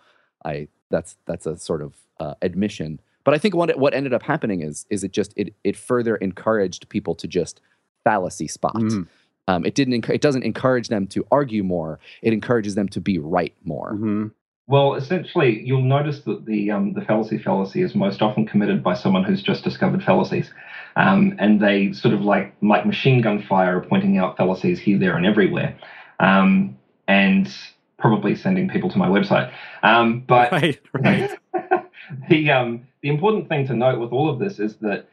[0.45, 3.01] i that's that's a sort of uh, admission.
[3.25, 6.15] But i think what what ended up happening is is it just it it further
[6.17, 7.61] encouraged people to just
[8.05, 8.75] fallacy spot.
[8.77, 9.07] Mhm.
[9.49, 11.99] um, it didn't enc- it doesn't encourage them to argue more.
[12.23, 13.95] It encourages them to be right more.
[13.95, 14.31] Mhm.
[14.71, 18.95] Well, essentially, you'll notice that the um, the fallacy fallacy is most often committed by
[18.95, 20.53] someone who's just discovered fallacies,
[20.95, 24.97] um, and they sort of like like machine gun fire are pointing out fallacies here,
[24.97, 25.77] there, and everywhere,
[26.21, 26.79] um,
[27.09, 27.53] and
[27.99, 29.53] probably sending people to my website.
[29.83, 31.37] Um, but right right
[32.29, 35.09] the um, the important thing to note with all of this is that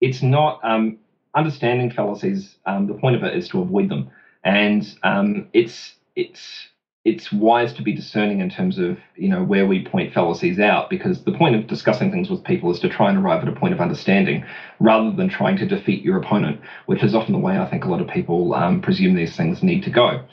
[0.00, 0.96] it's not um,
[1.34, 2.56] understanding fallacies.
[2.64, 4.10] Um, the point of it is to avoid them,
[4.42, 6.68] and um, it's it's
[7.04, 10.88] it's wise to be discerning in terms of you know where we point fallacies out
[10.88, 13.58] because the point of discussing things with people is to try and arrive at a
[13.58, 14.44] point of understanding
[14.78, 17.88] rather than trying to defeat your opponent, which is often the way I think a
[17.88, 20.24] lot of people um, presume these things need to go.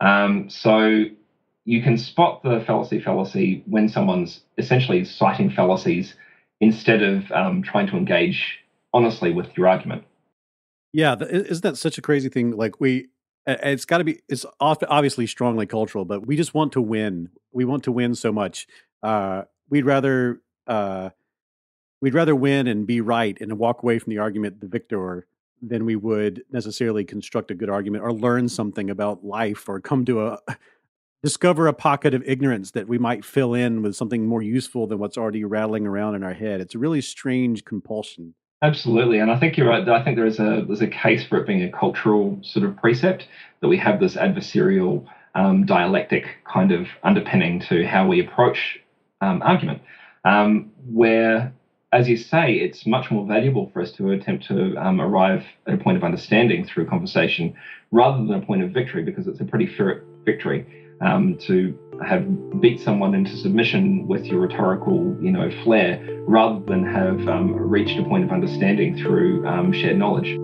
[0.00, 1.04] Um, so
[1.64, 6.14] you can spot the fallacy fallacy when someone's essentially citing fallacies
[6.60, 8.58] instead of um, trying to engage
[8.92, 10.04] honestly with your argument.
[10.92, 12.52] Yeah, isn't that such a crazy thing?
[12.52, 13.08] Like we,
[13.48, 14.20] it's got to be.
[14.28, 17.30] It's obviously strongly cultural, but we just want to win.
[17.52, 18.66] We want to win so much.
[19.02, 21.10] Uh, we'd rather uh,
[22.00, 25.26] we'd rather win and be right and walk away from the argument the victor
[25.60, 30.04] than we would necessarily construct a good argument or learn something about life or come
[30.04, 30.38] to a
[31.22, 34.98] discover a pocket of ignorance that we might fill in with something more useful than
[34.98, 36.60] what's already rattling around in our head.
[36.60, 38.34] It's a really strange compulsion.
[38.60, 39.88] Absolutely, and I think you're right.
[39.88, 42.76] I think there is a there's a case for it being a cultural sort of
[42.76, 43.28] precept
[43.60, 48.80] that we have this adversarial um, dialectic kind of underpinning to how we approach
[49.20, 49.80] um, argument,
[50.24, 51.52] um, where,
[51.92, 55.74] as you say, it's much more valuable for us to attempt to um, arrive at
[55.74, 57.54] a point of understanding through conversation
[57.92, 60.66] rather than a point of victory, because it's a pretty fair victory
[61.00, 66.84] um, to have beat someone into submission with your rhetorical, you know, flair, rather than
[66.84, 70.36] have um, reached a point of understanding through um, shared knowledge.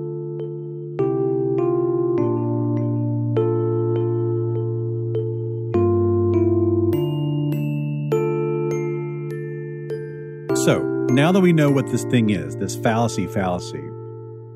[10.64, 13.84] So, now that we know what this thing is, this fallacy fallacy,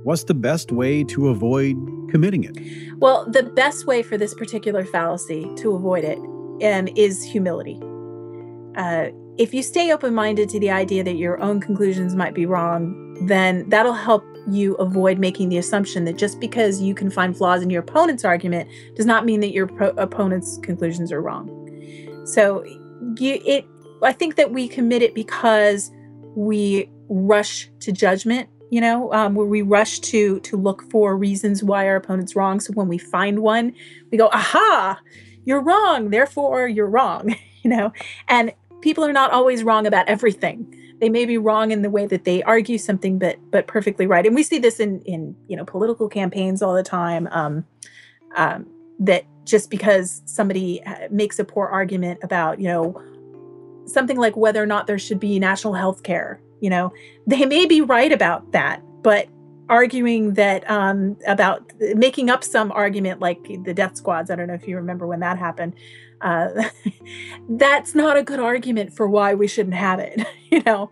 [0.03, 1.77] what's the best way to avoid
[2.09, 2.57] committing it?
[2.99, 6.19] Well, the best way for this particular fallacy to avoid it
[6.65, 7.81] um, is humility.
[8.77, 12.45] Uh, if you stay open minded to the idea that your own conclusions might be
[12.45, 17.37] wrong, then that'll help you avoid making the assumption that just because you can find
[17.37, 21.55] flaws in your opponent's argument does not mean that your pro- opponent's conclusions are wrong.
[22.25, 22.65] So,
[23.17, 23.67] you, it,
[24.03, 25.91] I think that we commit it because
[26.35, 31.63] we rush to judgment you know um, where we rush to to look for reasons
[31.63, 32.61] why our opponent's wrong.
[32.61, 33.75] So when we find one
[34.11, 35.01] we go aha!
[35.45, 37.93] You're wrong therefore you're wrong you know?
[38.29, 40.75] And people are not always wrong about everything.
[41.01, 44.27] They may be wrong in the way that they argue something but but perfectly right.
[44.27, 47.65] And we see this in in you know political campaigns all the time um,
[48.37, 48.67] um,
[48.99, 53.01] that just because somebody uh, makes a poor argument about you know
[53.87, 56.93] something like whether or not there should be national health care you know
[57.27, 59.29] they may be right about that but
[59.71, 64.55] arguing that um, about making up some argument like the death squads i don't know
[64.55, 65.75] if you remember when that happened
[66.21, 66.49] uh,
[67.51, 70.91] that's not a good argument for why we shouldn't have it you know?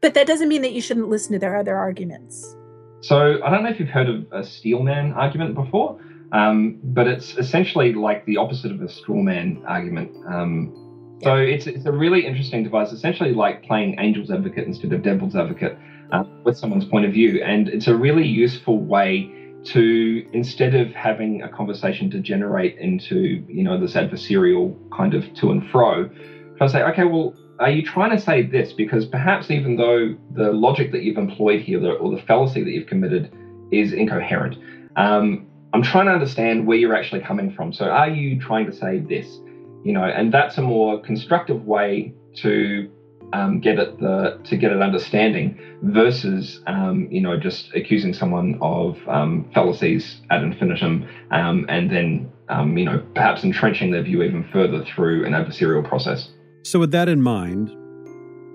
[0.00, 2.54] But that doesn't mean that you shouldn't listen to their other arguments.
[3.00, 7.06] So i don't know if you've heard of a steel man argument before um, but
[7.06, 10.87] it's essentially like the opposite of a straw man argument um,
[11.22, 15.34] so it's, it's a really interesting device, essentially like playing angel's advocate instead of devil's
[15.34, 15.76] advocate
[16.12, 17.42] uh, with someone's point of view.
[17.42, 23.64] And it's a really useful way to, instead of having a conversation degenerate into, you
[23.64, 26.08] know, this adversarial kind of to and fro,
[26.56, 28.72] try to say, okay, well, are you trying to say this?
[28.72, 32.86] Because perhaps even though the logic that you've employed here or the fallacy that you've
[32.86, 33.32] committed
[33.72, 34.56] is incoherent,
[34.96, 37.72] um, I'm trying to understand where you're actually coming from.
[37.72, 39.40] So are you trying to say this?
[39.84, 42.90] You know, and that's a more constructive way to
[43.32, 48.58] um, get at the to get at understanding versus um, you know just accusing someone
[48.60, 54.22] of um, fallacies ad infinitum um, and then um, you know perhaps entrenching their view
[54.22, 56.30] even further through an adversarial process.
[56.64, 57.70] So, with that in mind,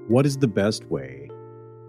[0.08, 1.30] what is the best way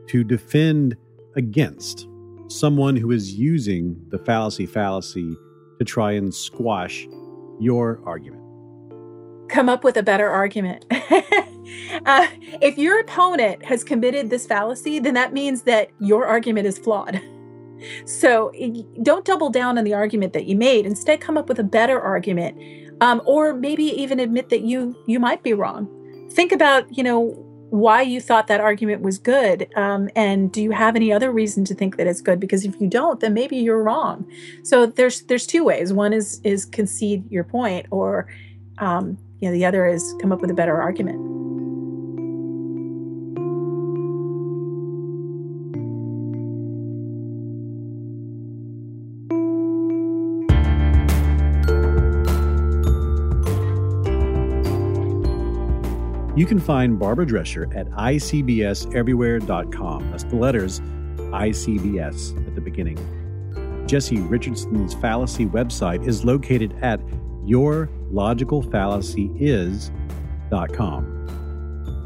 [0.09, 0.97] to defend
[1.37, 2.07] against
[2.49, 5.35] someone who is using the fallacy fallacy
[5.79, 7.09] to try and squash
[7.59, 8.44] your argument?
[9.49, 10.85] Come up with a better argument.
[10.91, 12.27] uh,
[12.61, 17.21] if your opponent has committed this fallacy, then that means that your argument is flawed.
[18.07, 18.53] So
[19.03, 20.87] don't double down on the argument that you made.
[20.87, 22.57] Instead, come up with a better argument,
[23.01, 25.89] um, or maybe even admit that you you might be wrong.
[26.33, 30.71] Think about you know why you thought that argument was good, um, and do you
[30.71, 32.39] have any other reason to think that it's good?
[32.39, 34.27] Because if you don't, then maybe you're wrong.
[34.63, 35.93] So there's there's two ways.
[35.93, 38.29] One is is concede your point, or
[38.79, 41.21] um, you know, the other is come up with a better argument.
[56.37, 60.11] You can find Barbara Drescher at icbseverywhere.com.
[60.11, 60.81] That's the letters
[61.19, 62.97] ICBS at the beginning.
[63.87, 66.99] Jesse Richardson's Fallacy website is located at
[68.15, 71.11] yourlogicalfallacyis.com.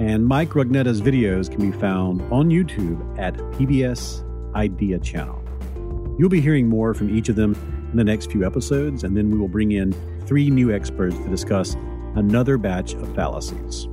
[0.01, 5.45] And Mike Rugnetta's videos can be found on YouTube at PBS Idea Channel.
[6.19, 7.55] You'll be hearing more from each of them
[7.91, 9.93] in the next few episodes, and then we will bring in
[10.27, 11.75] three new experts to discuss
[12.15, 13.89] another batch of fallacies.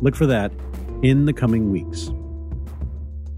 [0.00, 0.52] Look for that
[1.02, 2.10] in the coming weeks.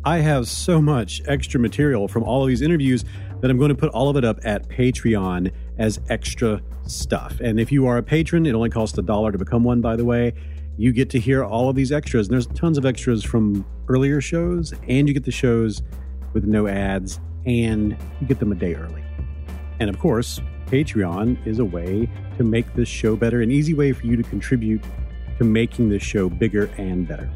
[0.04, 3.04] I have so much extra material from all of these interviews
[3.40, 5.52] that I'm going to put all of it up at Patreon
[5.82, 7.40] as extra stuff.
[7.40, 9.96] And if you are a patron, it only costs a dollar to become one, by
[9.96, 10.32] the way.
[10.78, 12.28] You get to hear all of these extras.
[12.28, 15.82] And there's tons of extras from earlier shows, and you get the shows
[16.34, 19.02] with no ads, and you get them a day early.
[19.80, 22.08] And of course, Patreon is a way
[22.38, 24.84] to make this show better, an easy way for you to contribute
[25.38, 27.28] to making this show bigger and better.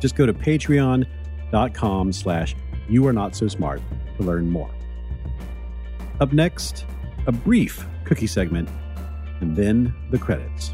[0.00, 2.54] Just go to patreon.com slash
[2.90, 3.80] you are not so smart
[4.18, 4.70] to learn more.
[6.20, 6.84] Up next,
[7.28, 8.70] a brief cookie segment,
[9.40, 10.72] and then the credits.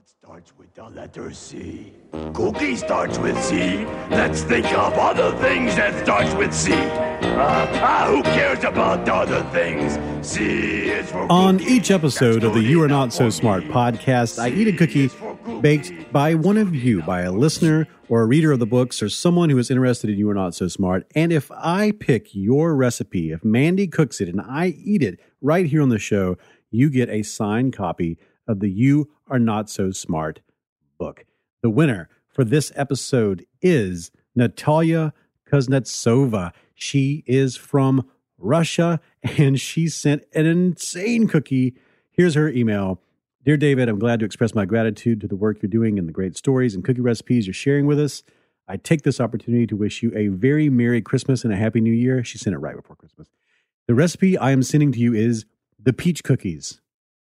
[0.00, 1.92] What starts with the letter C?
[2.32, 3.84] Cookie starts with C.
[4.08, 6.72] Let's think of other things that starts with C.
[6.72, 9.98] Ah, ah, who cares about other things?
[10.26, 11.70] C is for On cookie.
[11.70, 13.72] each episode of the You Are Not So Smart me.
[13.72, 15.10] podcast, I eat a cookie.
[15.60, 19.10] baked by one of you, by a listener or a reader of the books or
[19.10, 21.06] someone who is interested in You Are Not So Smart.
[21.14, 25.66] And if I pick your recipe, if Mandy cooks it and I eat it right
[25.66, 26.38] here on the show,
[26.70, 28.16] you get a signed copy
[28.50, 30.40] of the You Are Not So Smart
[30.98, 31.24] book.
[31.62, 35.14] The winner for this episode is Natalia
[35.48, 36.52] Kuznetsova.
[36.74, 41.76] She is from Russia and she sent an insane cookie.
[42.10, 43.00] Here's her email.
[43.44, 46.12] Dear David, I'm glad to express my gratitude to the work you're doing and the
[46.12, 48.24] great stories and cookie recipes you're sharing with us.
[48.66, 51.92] I take this opportunity to wish you a very Merry Christmas and a Happy New
[51.92, 52.24] Year.
[52.24, 53.28] She sent it right before Christmas.
[53.86, 55.46] The recipe I am sending to you is
[55.78, 56.79] the peach cookies.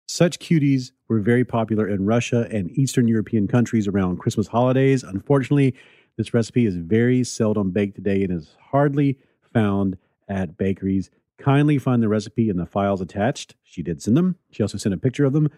[0.07, 5.03] Such cuties were very popular in Russia and Eastern European countries around Christmas holidays.
[5.03, 5.75] Unfortunately,
[6.17, 9.17] this recipe is very seldom baked today and is hardly
[9.53, 9.97] found
[10.27, 11.09] at bakeries.
[11.37, 13.55] Kindly find the recipe in the files attached.
[13.63, 14.37] She did send them.
[14.51, 15.49] She also sent a picture of them.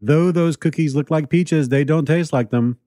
[0.00, 2.78] Though those cookies look like peaches, they don't taste like them.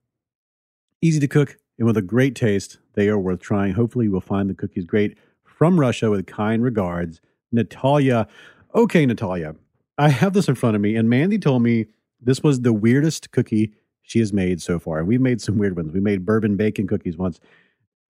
[1.00, 3.74] Easy to cook and with a great taste, they are worth trying.
[3.74, 5.16] Hopefully, you will find the cookies great.
[5.44, 7.20] From Russia, with kind regards,
[7.52, 8.26] Natalia.
[8.74, 9.54] Okay, Natalia,
[9.98, 11.86] I have this in front of me, and Mandy told me
[12.20, 13.72] this was the weirdest cookie
[14.02, 14.98] she has made so far.
[14.98, 15.92] And we've made some weird ones.
[15.92, 17.40] We made bourbon bacon cookies once.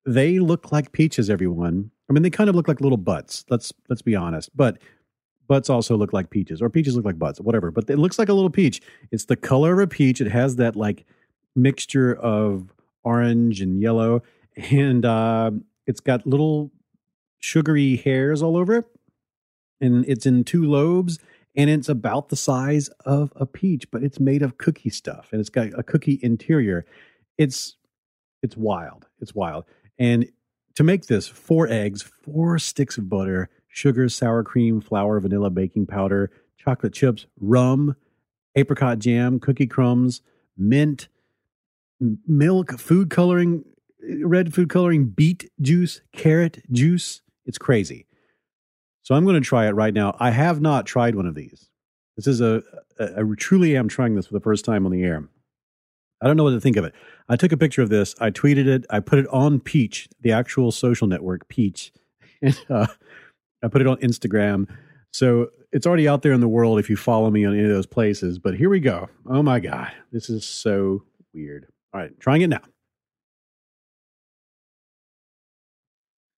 [0.07, 1.91] They look like peaches, everyone.
[2.09, 3.45] I mean, they kind of look like little butts.
[3.49, 4.55] Let's let's be honest.
[4.55, 4.79] But
[5.47, 7.71] butts also look like peaches, or peaches look like butts, whatever.
[7.71, 8.83] But it looks like a little peach.
[9.11, 10.21] It's the color of a peach.
[10.21, 11.05] It has that like
[11.57, 12.73] mixture of
[13.03, 14.23] orange and yellow,
[14.57, 15.53] and uh,
[15.87, 16.71] it's got little
[17.41, 18.85] sugary hairs all over it.
[19.81, 21.19] And it's in two lobes,
[21.57, 25.41] and it's about the size of a peach, but it's made of cookie stuff, and
[25.41, 26.85] it's got a cookie interior.
[27.39, 27.77] It's
[28.43, 29.07] it's wild.
[29.21, 29.65] It's wild.
[29.99, 30.29] And
[30.75, 35.87] to make this, four eggs, four sticks of butter, sugar, sour cream, flour, vanilla, baking
[35.87, 37.97] powder, chocolate chips, rum,
[38.57, 40.21] apricot jam, cookie crumbs,
[40.57, 41.09] mint,
[42.27, 43.65] milk, food coloring,
[44.07, 47.23] eh, red food coloring, beet juice, carrot juice.
[47.47, 48.07] It's crazy.
[49.05, 50.17] So I'm going to try it right now.
[50.19, 51.71] I have not tried one of these.
[52.17, 52.63] This is a,
[52.99, 55.29] a, I truly am trying this for the first time on the air.
[56.23, 56.95] I don't know what to think of it.
[57.29, 58.15] I took a picture of this.
[58.19, 58.87] I tweeted it.
[58.89, 61.93] I put it on Peach, the actual social network, Peach.
[62.43, 62.87] And uh,
[63.63, 64.69] I put it on Instagram.
[65.15, 67.71] So it's already out there in the world if you follow me on any of
[67.71, 68.39] those places.
[68.39, 69.09] But here we go.
[69.27, 69.93] Oh my God.
[70.13, 71.67] This is so weird.
[71.95, 72.61] All right, trying it now.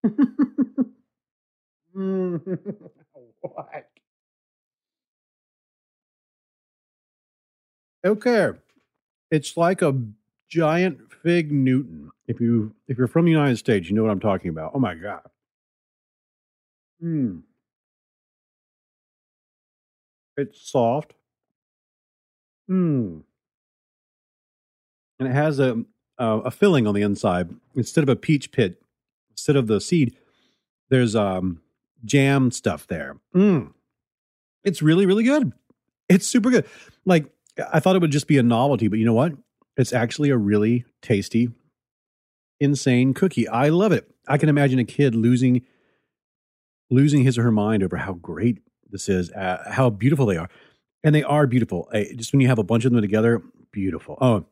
[3.40, 3.88] what?
[8.04, 8.50] Okay.
[9.30, 9.98] It's like a
[10.48, 12.10] giant fig Newton.
[12.28, 14.72] If you if you're from the United States, you know what I'm talking about.
[14.74, 15.22] Oh my god.
[17.00, 17.38] Hmm.
[20.36, 21.14] It's soft.
[22.68, 23.20] Hmm.
[25.18, 25.82] And it has a
[26.18, 28.82] uh, a filling on the inside instead of a peach pit.
[29.30, 30.14] Instead of the seed,
[30.90, 31.62] there's um
[32.04, 33.16] jam stuff there.
[33.34, 33.72] Mm.
[34.64, 35.52] It's really really good.
[36.08, 36.66] It's super good.
[37.04, 37.26] Like
[37.72, 39.32] I thought it would just be a novelty, but you know what?
[39.76, 41.50] It's actually a really tasty,
[42.60, 43.48] insane cookie.
[43.48, 44.10] I love it.
[44.26, 45.62] I can imagine a kid losing
[46.90, 48.58] losing his or her mind over how great
[48.90, 50.48] this is, uh, how beautiful they are,
[51.02, 51.88] and they are beautiful.
[51.92, 53.42] Uh, just when you have a bunch of them together,
[53.72, 54.16] beautiful.
[54.20, 54.46] Oh,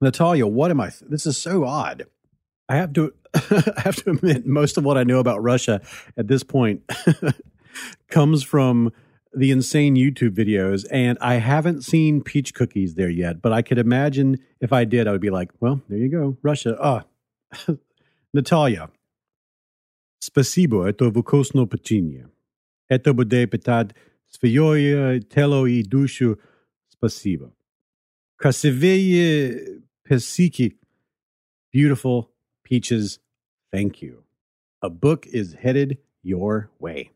[0.00, 0.92] Natalia, what am I?
[1.02, 2.06] This is so odd.
[2.68, 5.81] I have to I have to admit most of what I know about Russia
[6.17, 6.81] at this point
[8.09, 8.91] comes from
[9.33, 13.77] the insane YouTube videos and I haven't seen peach cookies there yet, but I could
[13.77, 16.77] imagine if I did I would be like, well, there you go, Russia.
[16.79, 17.03] Ah.
[18.33, 18.89] Natalia.
[20.19, 22.29] Спасибо, это вкусно печенье.
[22.89, 23.91] Это будет питать
[24.27, 26.39] свое тело и душу.
[26.89, 27.53] Спасибо.
[28.37, 30.77] Красивые Pesiki.
[31.71, 32.28] Beautiful
[32.70, 33.18] peaches.
[33.72, 34.22] Thank you.
[34.80, 37.10] A book is headed your way.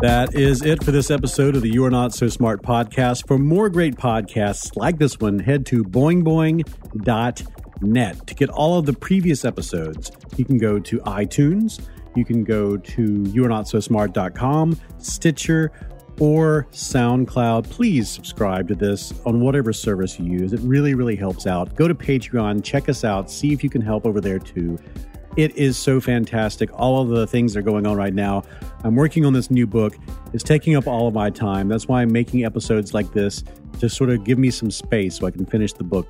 [0.00, 3.26] That is it for this episode of the You Are Not So Smart podcast.
[3.26, 8.26] For more great podcasts like this one, head to boingboing.net.
[8.26, 11.80] To get all of the previous episodes, you can go to iTunes,
[12.16, 15.72] you can go to youarenotsosmart.com, Stitcher,
[16.20, 17.70] or SoundCloud.
[17.70, 20.52] Please subscribe to this on whatever service you use.
[20.52, 21.74] It really, really helps out.
[21.74, 24.78] Go to Patreon, check us out, see if you can help over there too.
[25.36, 26.68] It is so fantastic.
[26.72, 28.42] All of the things that are going on right now.
[28.82, 29.96] I'm working on this new book.
[30.32, 31.68] It's taking up all of my time.
[31.68, 33.44] That's why I'm making episodes like this
[33.78, 36.08] to sort of give me some space so I can finish the book.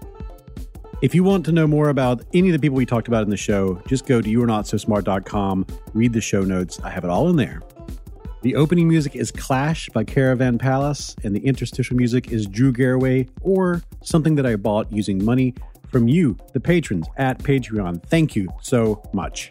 [1.03, 3.31] If you want to know more about any of the people we talked about in
[3.31, 6.81] the show, just go to youarenotsosmart.com, read the show notes.
[6.83, 7.61] I have it all in there.
[8.41, 13.27] The opening music is Clash by Caravan Palace, and the interstitial music is Drew Garraway,
[13.41, 15.55] or something that I bought using money
[15.91, 18.01] from you, the patrons at Patreon.
[18.05, 19.51] Thank you so much.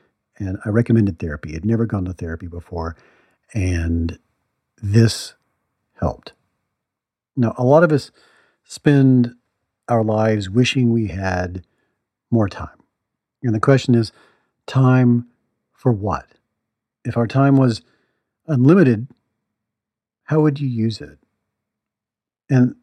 [0.41, 1.55] And I recommended therapy.
[1.55, 2.95] I'd never gone to therapy before.
[3.53, 4.17] And
[4.81, 5.35] this
[5.99, 6.33] helped.
[7.37, 8.11] Now, a lot of us
[8.63, 9.35] spend
[9.87, 11.63] our lives wishing we had
[12.31, 12.81] more time.
[13.43, 14.11] And the question is
[14.65, 15.27] time
[15.73, 16.25] for what?
[17.05, 17.83] If our time was
[18.47, 19.07] unlimited,
[20.23, 21.19] how would you use it?
[22.49, 22.75] And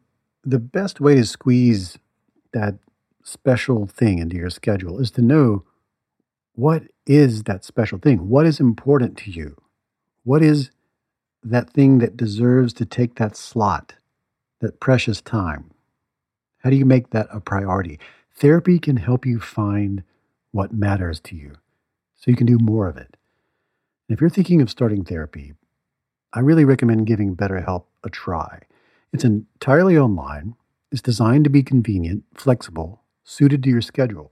[0.45, 1.97] the best way to squeeze
[2.53, 2.75] that
[3.23, 5.65] special thing into your schedule is to know
[6.53, 8.29] what is that special thing?
[8.29, 9.55] What is important to you?
[10.23, 10.71] What is
[11.43, 13.95] that thing that deserves to take that slot,
[14.59, 15.71] that precious time?
[16.59, 17.99] How do you make that a priority?
[18.35, 20.03] Therapy can help you find
[20.51, 21.53] what matters to you
[22.15, 23.15] so you can do more of it.
[24.07, 25.53] And if you're thinking of starting therapy,
[26.33, 28.61] I really recommend giving BetterHelp a try.
[29.13, 30.55] It's entirely online,
[30.91, 34.31] it's designed to be convenient, flexible, suited to your schedule.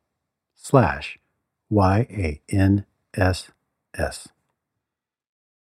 [0.54, 1.18] slash
[1.70, 3.48] Y-A-N-S-S.